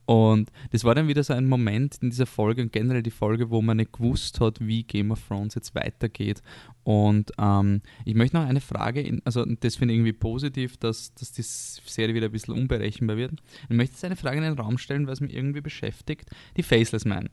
Und 0.04 0.52
das 0.70 0.84
war 0.84 0.94
dann 0.94 1.08
wieder 1.08 1.24
so 1.24 1.34
ein 1.34 1.46
Moment 1.46 1.98
in 2.02 2.10
dieser 2.10 2.26
Folge 2.26 2.62
und 2.62 2.72
generell 2.72 3.02
die 3.02 3.10
Folge, 3.10 3.50
wo 3.50 3.62
man 3.62 3.78
nicht 3.78 3.94
gewusst 3.94 4.40
hat, 4.40 4.60
wie 4.60 4.84
Game 4.84 5.10
of 5.10 5.20
Thrones 5.26 5.56
jetzt 5.56 5.74
weitergeht. 5.74 6.40
Und 6.84 7.32
ähm, 7.38 7.80
ich 8.04 8.14
möchte 8.14 8.36
noch 8.36 8.46
eine 8.46 8.60
Frage, 8.60 9.00
in, 9.00 9.22
also 9.24 9.44
das 9.44 9.76
finde 9.76 9.94
ich 9.94 9.98
irgendwie 9.98 10.12
positiv, 10.12 10.76
dass, 10.76 11.14
dass 11.14 11.32
die 11.32 11.42
Serie 11.42 12.14
wieder 12.14 12.26
ein 12.26 12.32
bisschen 12.32 12.54
unberechenbar 12.54 13.13
wird. 13.16 13.32
Ich 13.68 13.76
möchte 13.76 13.94
jetzt 13.94 14.04
eine 14.04 14.16
Frage 14.16 14.38
in 14.38 14.44
den 14.44 14.58
Raum 14.58 14.78
stellen, 14.78 15.06
was 15.06 15.20
mich 15.20 15.34
irgendwie 15.34 15.60
beschäftigt. 15.60 16.30
Die 16.56 16.62
Faceless 16.62 17.04
Man. 17.04 17.30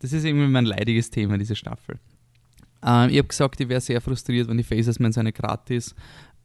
Das 0.00 0.12
ist 0.12 0.24
irgendwie 0.24 0.46
mein 0.46 0.64
leidiges 0.64 1.10
Thema, 1.10 1.38
diese 1.38 1.56
Staffel. 1.56 1.98
Ähm, 2.82 3.10
ich 3.10 3.18
habe 3.18 3.28
gesagt, 3.28 3.60
ich 3.60 3.68
wäre 3.68 3.80
sehr 3.80 4.00
frustriert, 4.00 4.48
wenn 4.48 4.56
die 4.56 4.64
Faceless 4.64 4.98
Man 4.98 5.12
so 5.12 5.20
eine 5.20 5.32
gratis 5.32 5.94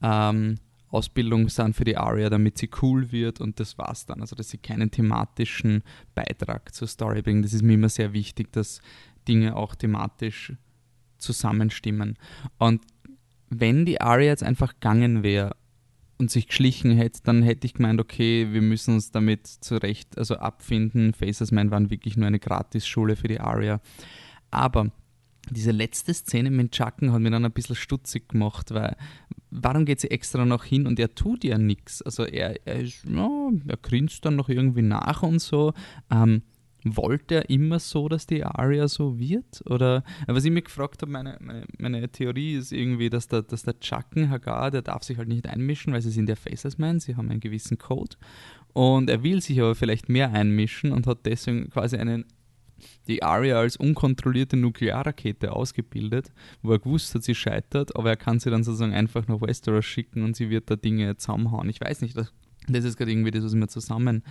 ähm, 0.01 0.56
Ausbildung 0.89 1.50
sind 1.50 1.75
für 1.75 1.84
die 1.84 1.98
Aria, 1.98 2.30
damit 2.30 2.58
sie 2.58 2.70
cool 2.82 3.12
wird 3.12 3.42
und 3.42 3.60
das 3.60 3.77
war's 3.77 4.06
dann. 4.06 4.22
Also, 4.22 4.36
dass 4.36 4.50
sie 4.50 4.58
keinen 4.58 4.92
thematischen 4.92 5.84
Beitrag 6.13 6.74
zur 6.74 6.88
Story 6.88 7.22
bringen. 7.22 7.42
Das 7.42 7.54
ist 7.54 7.63
mir 7.63 7.74
immer 7.74 7.89
sehr 7.89 8.13
wichtig, 8.13 8.51
dass 8.51 8.82
Dinge 9.27 9.56
auch 9.56 9.75
thematisch 9.75 10.54
zusammenstimmen. 11.18 12.18
Und 12.58 12.82
wenn 13.50 13.86
die 13.86 14.01
Aria 14.01 14.27
jetzt 14.27 14.44
einfach 14.44 14.74
gegangen 14.74 15.24
wäre 15.24 15.56
und 16.17 16.31
sich 16.31 16.48
geschlichen 16.48 16.91
hätte, 16.91 17.22
dann 17.24 17.43
hätte 17.43 17.65
ich 17.65 17.74
gemeint, 17.74 18.00
okay, 18.00 18.48
wir 18.51 18.62
müssen 18.62 18.95
uns 18.95 19.12
damit 19.12 19.48
zurecht, 19.48 20.17
also 20.17 20.36
abfinden. 20.36 21.13
Faces 21.13 21.51
Man 21.51 21.72
waren 21.72 21.89
wirklich 21.89 22.15
nur 22.17 22.27
eine 22.27 22.39
Gratisschule 22.39 23.15
für 23.15 23.27
die 23.27 23.39
Aria. 23.39 23.81
Aber 24.51 24.91
diese 25.51 25.72
letzte 25.72 26.13
Szene 26.13 26.50
mit 26.51 26.72
Chucken 26.72 27.12
hat 27.12 27.22
mir 27.22 27.31
dann 27.31 27.45
ein 27.45 27.51
bisschen 27.51 27.75
stutzig 27.75 28.29
gemacht, 28.29 28.74
weil 28.74 28.95
warum 29.51 29.86
geht 29.86 30.00
sie 30.00 30.12
extra 30.12 30.45
noch 30.45 30.63
hin 30.63 30.88
und 30.88 31.00
er 31.00 31.13
tut 31.13 31.43
ja 31.43 31.57
nichts? 31.57 32.01
Also 32.01 32.24
er, 32.24 32.65
er, 32.65 32.81
ist, 32.81 33.05
ja, 33.05 33.51
er 33.67 33.77
grinst 33.77 34.25
dann 34.25 34.36
noch 34.36 34.50
irgendwie 34.50 34.81
nach 34.81 35.22
und 35.22 35.39
so. 35.39 35.74
Ähm, 36.10 36.41
wollte 36.86 37.36
er 37.36 37.50
immer 37.50 37.80
so, 37.80 38.08
dass 38.08 38.27
die 38.27 38.44
Aria 38.44 38.88
so 38.88 39.20
wird? 39.20 39.63
Oder 39.65 40.04
was 40.27 40.46
ich 40.46 40.51
mir 40.51 40.62
gefragt 40.62 41.01
habe, 41.01 41.12
meine, 41.12 41.38
meine, 41.42 41.65
meine, 41.80 42.08
Theorie 42.10 42.54
ist 42.54 42.72
irgendwie, 42.72 43.10
dass 43.10 43.27
der, 43.27 43.42
dass 43.42 43.63
der 43.63 43.80
Chucken 43.80 44.30
Hagar, 44.30 44.72
der 44.72 44.84
darf 44.84 45.04
sich 45.04 45.18
halt 45.18 45.27
nicht 45.27 45.48
einmischen, 45.48 45.94
weil 45.94 46.01
sie 46.01 46.12
sind 46.12 46.30
ja 46.30 46.36
Faces 46.36 46.77
Man, 46.77 47.00
sie 47.00 47.15
haben 47.15 47.30
einen 47.30 47.39
gewissen 47.39 47.77
Code. 47.77 48.15
Und 48.74 49.10
er 49.10 49.24
will 49.24 49.42
sich 49.42 49.60
aber 49.60 49.74
vielleicht 49.74 50.10
mehr 50.10 50.32
einmischen 50.32 50.92
und 50.92 51.08
hat 51.08 51.25
deswegen 51.25 51.70
quasi 51.70 51.98
einen 51.98 52.25
die 53.08 53.24
Aria 53.24 53.58
als 53.58 53.77
unkontrollierte 53.77 54.58
Nuklearrakete 54.58 55.54
ausgebildet, 55.54 56.32
wo 56.62 56.74
er 56.74 56.80
gewusst 56.80 57.15
hat, 57.15 57.24
sie 57.24 57.34
scheitert, 57.34 57.96
aber 57.96 58.10
er 58.10 58.18
kann 58.18 58.39
sie 58.39 58.50
dann 58.50 58.63
sozusagen 58.63 58.94
einfach 58.94 59.27
nach 59.27 59.42
Westeros 59.42 59.86
schicken 59.86 60.24
und 60.24 60.36
sie 60.36 60.50
wird 60.50 60.70
da 60.70 60.75
Dinge 60.75 61.15
zusammenhauen. 61.18 61.70
Ich 61.70 61.82
weiß 61.82 62.01
nicht, 62.01 62.18
das, 62.18 62.34
das 62.68 62.84
ist 62.84 62.98
gerade 62.98 63.12
irgendwie 63.12 63.32
das, 63.32 63.44
was 63.44 63.54
ich 63.54 63.60
mir 63.60 63.68
zusammen 63.68 64.24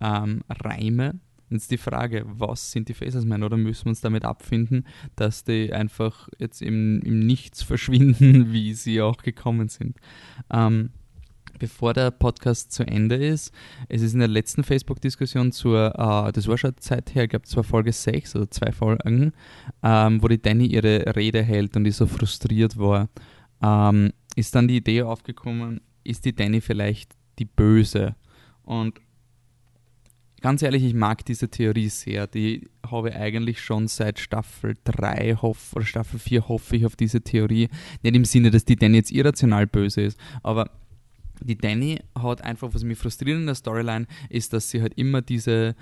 ähm, 0.00 0.42
reime. 0.50 1.20
Jetzt 1.50 1.70
die 1.70 1.78
Frage, 1.78 2.24
was 2.26 2.72
sind 2.72 2.88
die 2.88 2.94
Facersmen 2.94 3.44
oder 3.44 3.56
müssen 3.56 3.86
wir 3.86 3.90
uns 3.90 4.00
damit 4.00 4.24
abfinden, 4.24 4.84
dass 5.14 5.44
die 5.44 5.72
einfach 5.72 6.28
jetzt 6.38 6.60
im, 6.60 7.00
im 7.02 7.20
Nichts 7.20 7.62
verschwinden, 7.62 8.52
wie 8.52 8.74
sie 8.74 9.00
auch 9.00 9.18
gekommen 9.18 9.68
sind. 9.68 9.96
Ähm, 10.50 10.90
bevor 11.58 11.94
der 11.94 12.10
Podcast 12.10 12.72
zu 12.72 12.86
Ende 12.86 13.16
ist, 13.16 13.52
es 13.88 14.02
ist 14.02 14.12
in 14.12 14.18
der 14.18 14.28
letzten 14.28 14.64
Facebook-Diskussion 14.64 15.52
zur, 15.52 15.94
äh, 15.96 16.32
das 16.32 16.48
war 16.48 16.58
schon 16.58 16.76
Zeit 16.78 17.14
her, 17.14 17.24
ich 17.24 17.30
glaube, 17.30 17.46
es 17.46 17.56
war 17.56 17.64
Folge 17.64 17.92
6 17.92 18.36
oder 18.36 18.50
zwei 18.50 18.72
Folgen, 18.72 19.32
ähm, 19.82 20.22
wo 20.22 20.28
die 20.28 20.42
Danny 20.42 20.66
ihre 20.66 21.14
Rede 21.14 21.42
hält 21.42 21.76
und 21.76 21.84
die 21.84 21.92
so 21.92 22.06
frustriert 22.06 22.76
war, 22.76 23.08
ähm, 23.62 24.12
ist 24.34 24.54
dann 24.54 24.68
die 24.68 24.76
Idee 24.76 25.02
aufgekommen, 25.02 25.80
ist 26.04 26.24
die 26.24 26.34
Danny 26.34 26.60
vielleicht 26.60 27.14
die 27.38 27.46
Böse? 27.46 28.16
Und 28.62 29.00
ganz 30.40 30.62
ehrlich, 30.62 30.84
ich 30.84 30.94
mag 30.94 31.24
diese 31.24 31.48
Theorie 31.48 31.88
sehr. 31.88 32.26
Die 32.26 32.68
habe 32.90 33.10
ich 33.10 33.16
eigentlich 33.16 33.60
schon 33.60 33.88
seit 33.88 34.18
Staffel 34.18 34.74
3 34.84 35.36
hoff, 35.36 35.72
oder 35.74 35.84
Staffel 35.84 36.18
4 36.18 36.48
hoffe 36.48 36.76
ich 36.76 36.86
auf 36.86 36.96
diese 36.96 37.20
Theorie. 37.20 37.68
Nicht 38.02 38.16
im 38.16 38.24
Sinne, 38.24 38.50
dass 38.50 38.64
die 38.64 38.76
Danny 38.76 38.98
jetzt 38.98 39.12
irrational 39.12 39.66
böse 39.66 40.02
ist, 40.02 40.18
aber 40.42 40.70
die 41.40 41.56
Danny 41.56 42.00
hat 42.14 42.42
einfach, 42.42 42.72
was 42.72 42.84
mich 42.84 42.98
frustriert 42.98 43.38
in 43.38 43.46
der 43.46 43.54
Storyline, 43.54 44.06
ist, 44.30 44.52
dass 44.52 44.70
sie 44.70 44.80
halt 44.80 44.94
immer 44.94 45.22
diese 45.22 45.74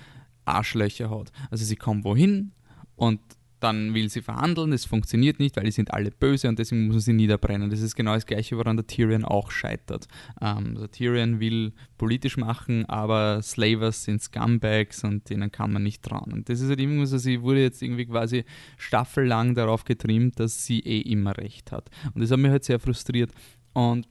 Arschlöcher 0.44 1.10
hat. 1.10 1.32
Also 1.50 1.64
sie 1.64 1.76
kommt 1.76 2.04
wohin 2.04 2.52
und 2.96 3.20
dann 3.64 3.94
will 3.94 4.10
sie 4.10 4.20
verhandeln, 4.20 4.72
es 4.72 4.84
funktioniert 4.84 5.38
nicht, 5.38 5.56
weil 5.56 5.64
die 5.64 5.70
sind 5.70 5.92
alle 5.92 6.10
böse 6.10 6.48
und 6.48 6.58
deswegen 6.58 6.86
muss 6.86 6.94
man 6.94 7.00
sie 7.00 7.12
niederbrennen. 7.14 7.70
Das 7.70 7.80
ist 7.80 7.96
genau 7.96 8.14
das 8.14 8.26
Gleiche, 8.26 8.56
woran 8.58 8.76
der 8.76 8.86
Tyrion 8.86 9.24
auch 9.24 9.50
scheitert. 9.50 10.06
Ähm, 10.40 10.74
also 10.74 10.86
Tyrion 10.86 11.40
will 11.40 11.72
politisch 11.96 12.36
machen, 12.36 12.84
aber 12.86 13.40
Slavers 13.42 14.04
sind 14.04 14.22
Scumbags 14.22 15.02
und 15.02 15.30
denen 15.30 15.50
kann 15.50 15.72
man 15.72 15.82
nicht 15.82 16.02
trauen. 16.02 16.32
Und 16.32 16.48
das 16.48 16.60
ist 16.60 16.68
halt 16.68 16.80
irgendwie 16.80 17.06
so, 17.06 17.16
sie 17.16 17.40
wurde 17.42 17.62
jetzt 17.62 17.82
irgendwie 17.82 18.06
quasi 18.06 18.44
staffellang 18.76 19.54
darauf 19.54 19.84
getrimmt, 19.84 20.38
dass 20.38 20.66
sie 20.66 20.80
eh 20.80 21.00
immer 21.00 21.36
recht 21.38 21.72
hat. 21.72 21.90
Und 22.12 22.20
das 22.20 22.30
hat 22.30 22.38
mich 22.38 22.50
halt 22.50 22.64
sehr 22.64 22.78
frustriert. 22.78 23.32
Und 23.72 24.06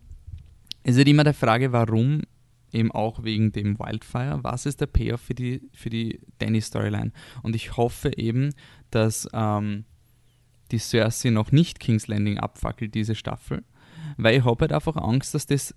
es 0.81 0.93
ist 0.93 0.98
halt 0.98 1.07
immer 1.07 1.24
die 1.24 1.33
Frage, 1.33 1.72
warum 1.72 2.22
eben 2.74 2.91
auch 2.91 3.24
wegen 3.24 3.51
dem 3.51 3.79
Wildfire. 3.79 4.39
Was 4.41 4.65
ist 4.65 4.81
der 4.81 4.88
Payoff 4.88 5.22
für 5.22 5.36
die, 5.36 5.62
für 5.74 5.89
die 5.89 6.19
Danny-Storyline? 6.39 7.12
Und 7.43 7.55
ich 7.55 7.77
hoffe 7.77 8.17
eben, 8.17 8.53
dass 8.95 9.27
ähm, 9.33 9.85
die 10.71 10.79
Cersei 10.79 11.29
noch 11.29 11.51
nicht 11.51 11.79
King's 11.79 12.07
Landing 12.07 12.39
abfackelt, 12.39 12.95
diese 12.95 13.15
Staffel. 13.15 13.63
Weil 14.17 14.38
ich 14.38 14.45
habe 14.45 14.62
halt 14.62 14.73
einfach 14.73 14.95
Angst, 14.95 15.33
dass 15.33 15.45
das, 15.45 15.73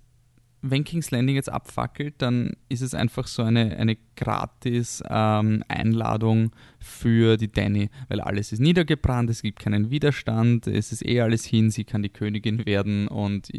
wenn 0.61 0.83
King's 0.83 1.11
Landing 1.11 1.35
jetzt 1.35 1.51
abfackelt, 1.51 2.15
dann 2.17 2.53
ist 2.69 2.81
es 2.81 2.93
einfach 2.93 3.27
so 3.27 3.43
eine, 3.43 3.77
eine 3.77 3.97
gratis 4.15 5.03
ähm, 5.09 5.63
Einladung 5.67 6.51
für 6.79 7.37
die 7.37 7.51
Danny. 7.51 7.89
Weil 8.09 8.21
alles 8.21 8.51
ist 8.51 8.59
niedergebrannt, 8.59 9.29
es 9.29 9.41
gibt 9.41 9.59
keinen 9.59 9.89
Widerstand, 9.91 10.67
es 10.67 10.91
ist 10.91 11.05
eh 11.05 11.21
alles 11.21 11.45
hin, 11.45 11.69
sie 11.69 11.83
kann 11.83 12.03
die 12.03 12.09
Königin 12.09 12.65
werden 12.65 13.07
und 13.07 13.49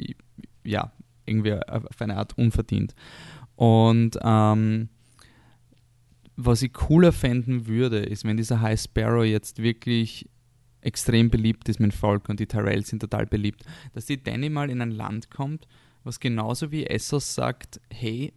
ja, 0.64 0.92
irgendwie 1.24 1.54
auf 1.54 2.00
eine 2.00 2.16
Art 2.16 2.36
unverdient. 2.36 2.94
Und 3.56 4.18
ähm, 4.22 4.88
was 6.40 6.62
ich 6.62 6.73
cooler 6.73 7.11
fänden 7.11 7.66
würde, 7.66 7.99
ist, 7.99 8.25
wenn 8.25 8.37
dieser 8.37 8.61
High 8.61 8.80
Sparrow 8.80 9.25
jetzt 9.25 9.61
wirklich 9.61 10.30
extrem 10.80 11.30
beliebt 11.30 11.68
ist 11.68 11.80
mit 11.80 11.92
Volk 11.92 12.28
und 12.28 12.38
die 12.38 12.47
Tyrells 12.47 12.88
sind 12.88 13.00
total 13.00 13.26
beliebt, 13.26 13.64
dass 13.92 14.07
die 14.07 14.23
Danny 14.23 14.49
mal 14.49 14.71
in 14.71 14.80
ein 14.80 14.92
Land 14.92 15.30
kommt, 15.30 15.66
was 16.04 16.21
genauso 16.21 16.71
wie 16.71 16.87
Essos 16.87 17.35
sagt, 17.35 17.80
hey, 17.90 18.33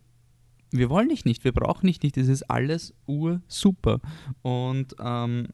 wir 0.72 0.89
wollen 0.89 1.10
dich 1.10 1.25
nicht, 1.25 1.43
wir 1.43 1.51
brauchen 1.51 1.86
dich 1.86 2.01
nicht, 2.01 2.17
das 2.17 2.27
ist 2.27 2.50
alles 2.50 2.96
ursuper. 3.05 4.00
Und 4.41 4.96
ähm, 5.00 5.50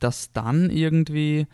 dass 0.00 0.30
dann 0.30 0.68
irgendwie 0.68 1.46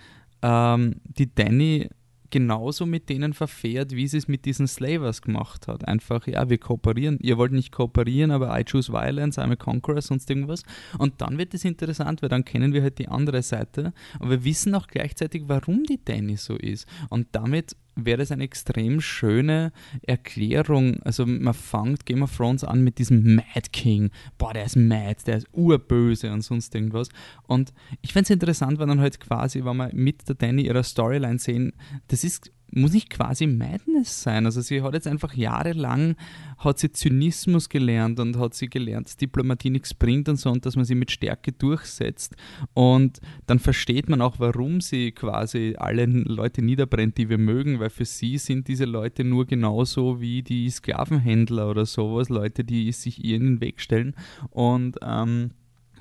ähm, 0.43 0.97
die 1.05 1.33
Danny 1.33 1.89
genauso 2.31 2.87
mit 2.87 3.09
denen 3.09 3.33
verfährt, 3.33 3.93
wie 3.93 4.07
sie 4.07 4.19
es 4.19 4.29
mit 4.29 4.45
diesen 4.45 4.67
Slavers 4.67 5.23
gemacht 5.23 5.69
hat. 5.69 5.87
Einfach, 5.87 6.27
ja, 6.27 6.49
wir 6.49 6.59
kooperieren. 6.59 7.19
Ihr 7.21 7.39
wollt 7.39 7.53
nicht 7.53 7.73
kooperieren, 7.73 8.31
aber 8.31 8.59
I 8.59 8.65
choose 8.65 8.93
violence, 8.93 9.39
I'm 9.39 9.53
a 9.53 9.57
conqueror, 9.57 10.01
sonst 10.01 10.31
irgendwas. 10.31 10.63
Und 10.99 11.21
dann 11.21 11.39
wird 11.39 11.55
es 11.55 11.65
interessant, 11.65 12.23
weil 12.23 12.29
dann 12.29 12.45
kennen 12.45 12.73
wir 12.73 12.83
halt 12.83 12.99
die 12.99 13.09
andere 13.09 13.43
Seite. 13.43 13.93
Aber 14.19 14.31
wir 14.31 14.45
wissen 14.45 14.75
auch 14.75 14.87
gleichzeitig, 14.87 15.45
warum 15.47 15.85
die 15.85 16.01
Danny 16.05 16.37
so 16.37 16.57
ist. 16.57 16.87
Und 17.09 17.29
damit 17.33 17.77
wäre 17.97 18.19
das 18.19 18.33
eine 18.33 18.45
extrem 18.45 19.01
schöne 19.01 19.73
Erklärung. 20.03 21.03
Also 21.03 21.27
man 21.27 21.55
fängt 21.55 22.07
Game 22.07 22.23
of 22.23 22.37
Thrones 22.37 22.65
an 22.65 22.83
mit 22.83 22.99
diesem 22.99 23.35
Mad 23.37 23.69
King. 23.73 24.11
Boah, 24.39 24.53
der 24.53 24.65
ist 24.65 24.77
mad, 24.77 25.17
der 25.27 25.39
ist 25.39 25.49
urböse 25.53 26.33
und 26.33 26.43
sonst 26.43 26.75
irgendwas. 26.75 27.09
Und 27.47 27.73
ich 28.01 28.13
fände 28.13 28.25
es 28.25 28.31
interessant, 28.31 28.79
wenn 28.79 28.89
dann 28.89 29.01
halt 29.01 29.21
quasi, 29.21 29.65
wenn 29.65 29.77
wir 29.77 29.91
mit 29.93 30.29
der 30.29 30.37
Danny 30.37 30.63
ihrer 30.63 30.83
Storyline 30.83 31.39
sehen, 31.39 31.73
das 32.09 32.25
ist 32.25 32.51
muss 32.73 32.93
nicht 32.93 33.11
quasi 33.11 33.47
Madness 33.47 34.23
sein. 34.23 34.47
Also 34.47 34.61
sie 34.61 34.83
hat 34.83 34.95
jetzt 34.95 35.07
einfach 35.07 35.35
jahrelang, 35.35 36.17
hat 36.59 36.79
sie 36.79 36.93
Zynismus 36.93 37.69
gelernt 37.69 38.21
und 38.21 38.39
hat 38.39 38.55
sie 38.55 38.69
gelernt, 38.69 39.09
dass 39.09 39.17
Diplomatie 39.17 39.71
nichts 39.71 39.95
bringt 39.95 40.29
und 40.29 40.37
so 40.37 40.51
und 40.51 40.67
dass 40.67 40.77
man 40.77 40.85
sie 40.85 40.95
mit 40.95 41.11
Stärke 41.11 41.53
durchsetzt. 41.53 42.37
Und 42.75 43.21
dann 43.47 43.59
versteht 43.59 44.09
man 44.09 44.21
auch, 44.21 44.39
warum 44.39 44.81
sie 44.81 45.13
quasi 45.13 45.75
alle 45.79 46.07
Leute 46.07 46.63
niederbrennt, 46.63 47.19
die 47.19 47.29
wir 47.29 47.39
mögen, 47.39 47.81
weil 47.81 47.91
für 47.91 48.05
sie 48.05 48.39
sind 48.39 48.69
diese 48.69 48.85
Leute 48.85 49.25
nur 49.25 49.47
genauso 49.47 50.21
wie 50.21 50.43
die 50.43 50.71
Sklavenhändler 50.71 51.71
oder 51.71 51.87
sowas, 51.87 52.29
Leute, 52.29 52.65
die 52.65 52.93
sich 52.93 53.25
ihr 53.25 53.37
in 53.37 53.45
den 53.45 53.61
Weg 53.61 53.81
stellen. 53.81 54.15
Und 54.51 54.99
ähm, 55.03 55.51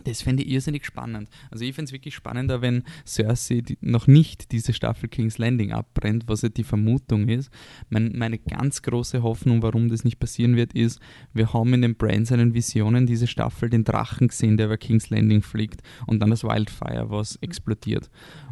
das 0.10 0.22
fände 0.24 0.44
ich 0.44 0.50
irrsinnig 0.50 0.86
spannend. 0.86 1.30
Also 1.52 1.64
ich 1.64 1.76
fände 1.76 1.90
es 1.90 1.94
wirklich 1.94 2.16
spannender, 2.16 2.62
wenn 2.62 2.84
Cersei 3.06 3.64
noch 3.82 4.08
nicht 4.08 4.52
diese 4.52 4.74
Staffel 4.74 5.08
King's 5.08 5.38
Landing 5.38 5.72
abbrennt, 5.72 6.24
was 6.28 6.42
ja 6.42 6.50
die 6.50 6.64
Vermutung 6.64 7.30
ist. 7.30 7.52
Mein, 7.90 8.18
meine 8.18 8.40
ganz 8.40 8.82
große 8.82 9.22
Hoffnung, 9.22 9.62
warum 9.62 9.90
das 9.90 10.04
nicht 10.04 10.20
passieren 10.20 10.56
wird, 10.56 10.74
ist, 10.74 11.00
wir 11.34 11.54
haben 11.54 11.74
in 11.74 11.82
den 11.82 11.96
Brain 11.96 12.26
seinen 12.26 12.54
Visionen 12.54 13.06
diese 13.06 13.28
Staffel 13.28 13.70
den 13.70 13.84
Drachen 13.84 14.28
gesehen, 14.30 14.58
der 14.58 14.66
über 14.66 14.78
King's 14.78 15.10
Landing 15.10 15.42
fliegt 15.42 15.82
und 16.08 16.20
dann 16.20 16.32
das 16.32 16.44
Wildfire, 16.44 17.10
was 17.10 17.38
explodiert. 17.38 18.10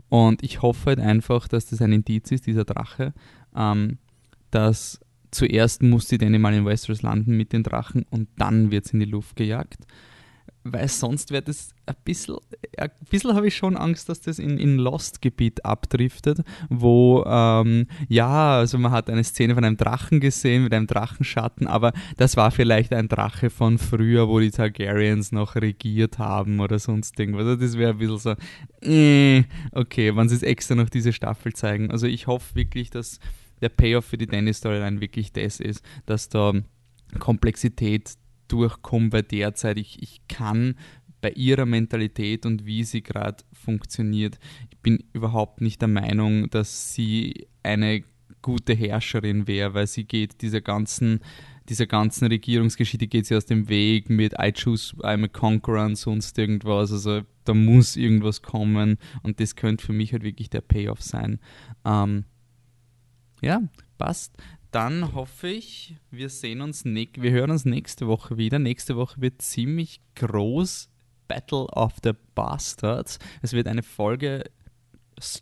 Und 0.10 0.44
ich 0.44 0.62
hoffe 0.62 0.88
halt 0.88 1.00
einfach, 1.00 1.48
dass 1.48 1.66
das 1.66 1.82
ein 1.82 1.92
Indiz 1.92 2.32
ist, 2.32 2.46
dieser 2.46 2.66
Drache, 2.66 3.14
ähm, 3.56 3.98
dass 4.52 5.00
zuerst 5.32 5.84
muss 5.84 6.08
die 6.08 6.18
Danny 6.18 6.40
mal 6.40 6.54
in 6.54 6.66
Westeros 6.66 7.02
landen 7.02 7.36
mit 7.36 7.52
den 7.52 7.64
Drachen 7.64 8.06
und 8.10 8.30
dann 8.38 8.72
wird 8.72 8.86
es 8.86 8.94
in 8.94 9.02
die 9.02 9.06
Luft 9.06 9.36
gejagt 9.36 9.86
weil 10.74 10.88
sonst 10.88 11.32
wäre 11.32 11.44
das 11.44 11.70
ein 11.86 11.96
bisschen, 12.04 12.38
ein 12.78 12.90
bisschen 13.10 13.36
habe 13.36 13.48
ich 13.48 13.56
schon 13.56 13.78
Angst, 13.78 14.10
dass 14.10 14.22
das 14.22 14.40
in, 14.40 14.58
in 14.58 14.78
Lost-Gebiet 14.78 15.66
abdriftet, 15.66 16.42
wo, 16.70 17.24
ähm, 17.26 17.88
ja, 18.08 18.58
also 18.58 18.78
man 18.78 18.92
hat 18.92 19.10
eine 19.10 19.24
Szene 19.24 19.56
von 19.56 19.64
einem 19.64 19.78
Drachen 19.78 20.20
gesehen 20.20 20.64
mit 20.64 20.74
einem 20.74 20.88
Drachenschatten, 20.88 21.68
aber 21.68 21.94
das 22.18 22.38
war 22.38 22.52
vielleicht 22.52 22.94
ein 22.94 23.08
Drache 23.08 23.50
von 23.50 23.78
früher, 23.78 24.28
wo 24.28 24.40
die 24.40 24.52
Targaryens 24.52 25.32
noch 25.32 25.56
regiert 25.56 26.20
haben 26.20 26.60
oder 26.60 26.80
sonst 26.80 27.20
irgendwas. 27.20 27.46
Also 27.46 27.62
das 27.62 27.78
wäre 27.78 27.92
ein 27.92 27.98
bisschen 27.98 28.18
so, 28.20 28.36
äh, 28.88 29.44
okay, 29.72 30.16
wenn 30.16 30.30
sie 30.30 30.36
es 30.36 30.44
extra 30.44 30.76
noch 30.76 30.90
diese 30.90 31.14
Staffel 31.14 31.54
zeigen. 31.54 31.92
Also 31.92 32.08
ich 32.08 32.28
hoffe 32.28 32.56
wirklich, 32.56 32.90
dass 32.90 33.20
der 33.62 33.70
Payoff 33.70 34.06
für 34.06 34.18
die 34.18 34.28
Dennis-Storyline 34.28 35.02
wirklich 35.02 35.32
das 35.32 35.60
ist, 35.60 35.84
dass 36.06 36.30
da 36.30 36.54
Komplexität 37.20 38.14
durchkomme 38.48 39.10
bei 39.10 39.22
derzeit. 39.22 39.78
Ich, 39.78 40.02
ich 40.02 40.22
kann 40.28 40.76
bei 41.22 41.32
ihrer 41.32 41.66
Mentalität 41.66 42.46
und 42.46 42.66
wie 42.66 42.84
sie 42.84 43.02
gerade 43.02 43.44
funktioniert, 43.52 44.38
ich 44.70 44.78
bin 44.78 45.04
überhaupt 45.14 45.62
nicht 45.62 45.82
der 45.82 45.90
Meinung, 45.90 46.50
dass 46.50 46.94
sie 46.94 47.48
eine 47.64 48.04
gute 48.42 48.74
Herrscherin 48.74 49.48
wäre, 49.48 49.74
weil 49.74 49.88
sie 49.88 50.06
geht 50.06 50.42
dieser 50.42 50.62
ganzen 50.62 51.22
dieser 51.70 51.86
ganzen 51.86 52.28
Regierungsgeschichte 52.28 53.08
geht 53.08 53.26
sie 53.26 53.36
aus 53.36 53.46
dem 53.46 53.68
Weg 53.68 54.10
mit 54.10 54.34
I 54.40 54.54
choose, 54.54 54.96
I'm 54.98 55.26
a 55.26 55.28
conqueror 55.28 55.86
und 55.86 55.98
sonst 55.98 56.38
irgendwas. 56.38 56.92
Also 56.92 57.24
da 57.44 57.54
muss 57.54 57.98
irgendwas 57.98 58.42
kommen 58.42 58.98
und 59.24 59.40
das 59.40 59.56
könnte 59.56 59.86
für 59.86 59.94
mich 59.94 60.14
halt 60.14 60.24
wirklich 60.24 60.50
der 60.50 60.62
Payoff 60.62 61.02
sein. 61.02 61.40
Ähm, 61.84 62.24
ja, 63.42 63.62
passt 63.98 64.34
dann 64.78 65.16
hoffe 65.16 65.48
ich, 65.48 65.96
wir 66.12 66.30
sehen 66.30 66.62
uns, 66.62 66.86
wir 66.86 67.32
hören 67.32 67.50
uns 67.50 67.66
nächste 67.66 68.06
Woche 68.06 68.38
wieder. 68.38 68.60
Nächste 68.60 68.96
Woche 68.96 69.20
wird 69.20 69.42
ziemlich 69.42 70.02
groß 70.14 70.88
Battle 71.28 71.66
of 71.66 71.94
the 72.04 72.12
Bastards. 72.36 73.18
Es 73.42 73.54
wird 73.54 73.68
eine 73.68 73.82
Folge 73.82 74.44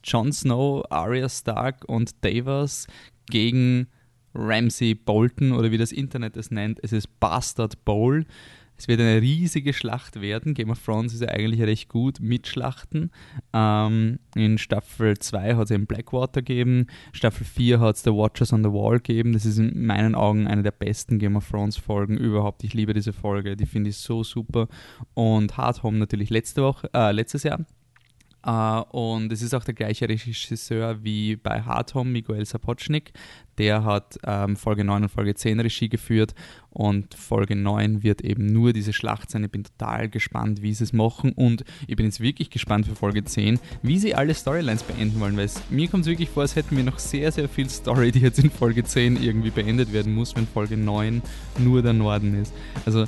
Jon 0.06 0.32
Snow, 0.32 0.86
Arya 0.90 1.28
Stark 1.28 1.84
und 1.90 2.24
Davos 2.24 2.88
gegen 3.30 3.88
Ramsey 4.34 4.96
Bolton 4.96 5.52
oder 5.52 5.70
wie 5.70 5.78
das 5.78 5.92
Internet 5.92 6.38
es 6.38 6.50
nennt. 6.50 6.80
Es 6.82 6.94
ist 6.94 7.20
Bastard 7.20 7.84
Bowl. 7.84 8.26
Es 8.78 8.88
wird 8.88 9.00
eine 9.00 9.22
riesige 9.22 9.74
Schlacht 9.74 10.20
werden. 10.22 10.54
Game 10.54 10.70
of 10.70 10.84
Thrones 10.84 11.14
ist 11.14 11.22
ja 11.22 11.30
eigentlich 11.30 11.62
recht 11.62 11.90
gut 11.90 12.20
mit 12.20 12.48
Schlachten. 12.48 13.12
Ähm, 13.54 14.20
in 14.36 14.58
Staffel 14.58 15.18
2 15.18 15.56
hat 15.56 15.66
es 15.66 15.72
eben 15.72 15.86
Blackwater 15.86 16.42
gegeben. 16.42 16.88
Staffel 17.14 17.46
4 17.46 17.80
hat 17.80 17.96
es 17.96 18.04
The 18.04 18.12
Watchers 18.12 18.54
on 18.54 18.64
the 18.64 18.72
Wall 18.72 18.98
gegeben. 18.98 19.34
Das 19.34 19.46
ist 19.46 19.58
in 19.58 19.86
meinen 19.86 20.16
Augen 20.16 20.48
eine 20.48 20.64
der 20.64 20.72
besten 20.72 21.20
Game 21.20 21.36
of 21.36 21.50
Thrones 21.50 21.78
Folgen 21.78 22.18
überhaupt. 22.18 22.64
Ich 22.64 22.74
liebe 22.74 22.94
diese 22.94 23.14
Folge. 23.14 23.56
Die 23.56 23.66
finde 23.66 23.90
ich 23.92 23.98
so 23.98 24.24
super. 24.24 24.68
Und 25.14 25.56
Hard 25.58 25.84
Home 25.84 25.98
natürlich 25.98 26.30
letzte 26.30 26.64
Woche, 26.64 26.90
äh, 26.94 27.12
letztes 27.12 27.44
Jahr. 27.44 27.66
Uh, 28.48 28.84
und 28.92 29.32
es 29.32 29.42
ist 29.42 29.56
auch 29.56 29.64
der 29.64 29.74
gleiche 29.74 30.08
Regisseur 30.08 31.04
wie 31.04 31.36
bei 31.36 31.64
Hard 31.64 31.96
Home, 31.96 32.12
Miguel 32.12 32.46
Sapochnik. 32.46 33.12
Der 33.58 33.84
hat 33.84 34.20
ähm, 34.26 34.56
Folge 34.56 34.84
9 34.84 35.04
und 35.04 35.10
Folge 35.10 35.36
10 35.36 35.60
Regie 35.60 35.90
geführt 35.90 36.34
und 36.70 37.14
Folge 37.14 37.56
9 37.56 38.04
wird 38.04 38.22
eben 38.22 38.48
nur 38.48 38.74
diese 38.74 38.92
Schlacht 38.92 39.32
sein. 39.32 39.46
Ich 39.46 39.52
bin 39.52 39.64
total 39.64 40.10
gespannt, 40.10 40.62
wie 40.62 40.74
sie 40.74 40.84
es 40.84 40.92
machen 40.92 41.32
und 41.32 41.64
ich 41.88 41.96
bin 41.96 42.06
jetzt 42.06 42.20
wirklich 42.20 42.50
gespannt 42.50 42.86
für 42.86 42.96
Folge 42.96 43.24
10, 43.24 43.60
wie 43.82 43.98
sie 43.98 44.14
alle 44.14 44.34
Storylines 44.34 44.84
beenden 44.84 45.20
wollen, 45.22 45.38
weil 45.38 45.46
es, 45.46 45.62
mir 45.70 45.88
kommt 45.88 46.02
es 46.04 46.10
wirklich 46.10 46.30
vor, 46.30 46.42
als 46.42 46.56
hätten 46.58 46.76
wir 46.76 46.84
noch 46.84 47.00
sehr, 47.00 47.32
sehr 47.32 47.48
viel 47.48 47.70
Story, 47.70 48.12
die 48.12 48.20
jetzt 48.20 48.40
in 48.40 48.52
Folge 48.52 48.84
10 48.84 49.24
irgendwie 49.24 49.52
beendet 49.52 49.94
werden 49.94 50.14
muss, 50.14 50.36
wenn 50.36 50.48
Folge 50.48 50.76
9 50.76 51.22
nur 51.60 51.82
der 51.82 51.94
Norden 51.94 52.42
ist. 52.42 52.54
Also 52.86 53.06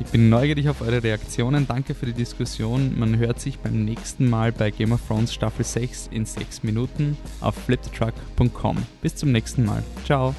ich 0.00 0.06
bin 0.06 0.28
neugierig 0.28 0.68
auf 0.68 0.80
eure 0.80 1.02
Reaktionen. 1.02 1.66
Danke 1.66 1.94
für 1.94 2.06
die 2.06 2.12
Diskussion. 2.12 2.98
Man 2.98 3.18
hört 3.18 3.40
sich 3.40 3.58
beim 3.58 3.84
nächsten 3.84 4.28
Mal 4.28 4.52
bei 4.52 4.70
Game 4.70 4.92
of 4.92 5.00
Thrones 5.06 5.32
Staffel 5.32 5.64
6 5.64 6.08
in 6.12 6.26
6 6.26 6.62
Minuten 6.62 7.16
auf 7.40 7.54
flipthetruck.com. 7.54 8.76
Bis 9.02 9.16
zum 9.16 9.32
nächsten 9.32 9.64
Mal. 9.64 9.82
Ciao. 10.04 10.34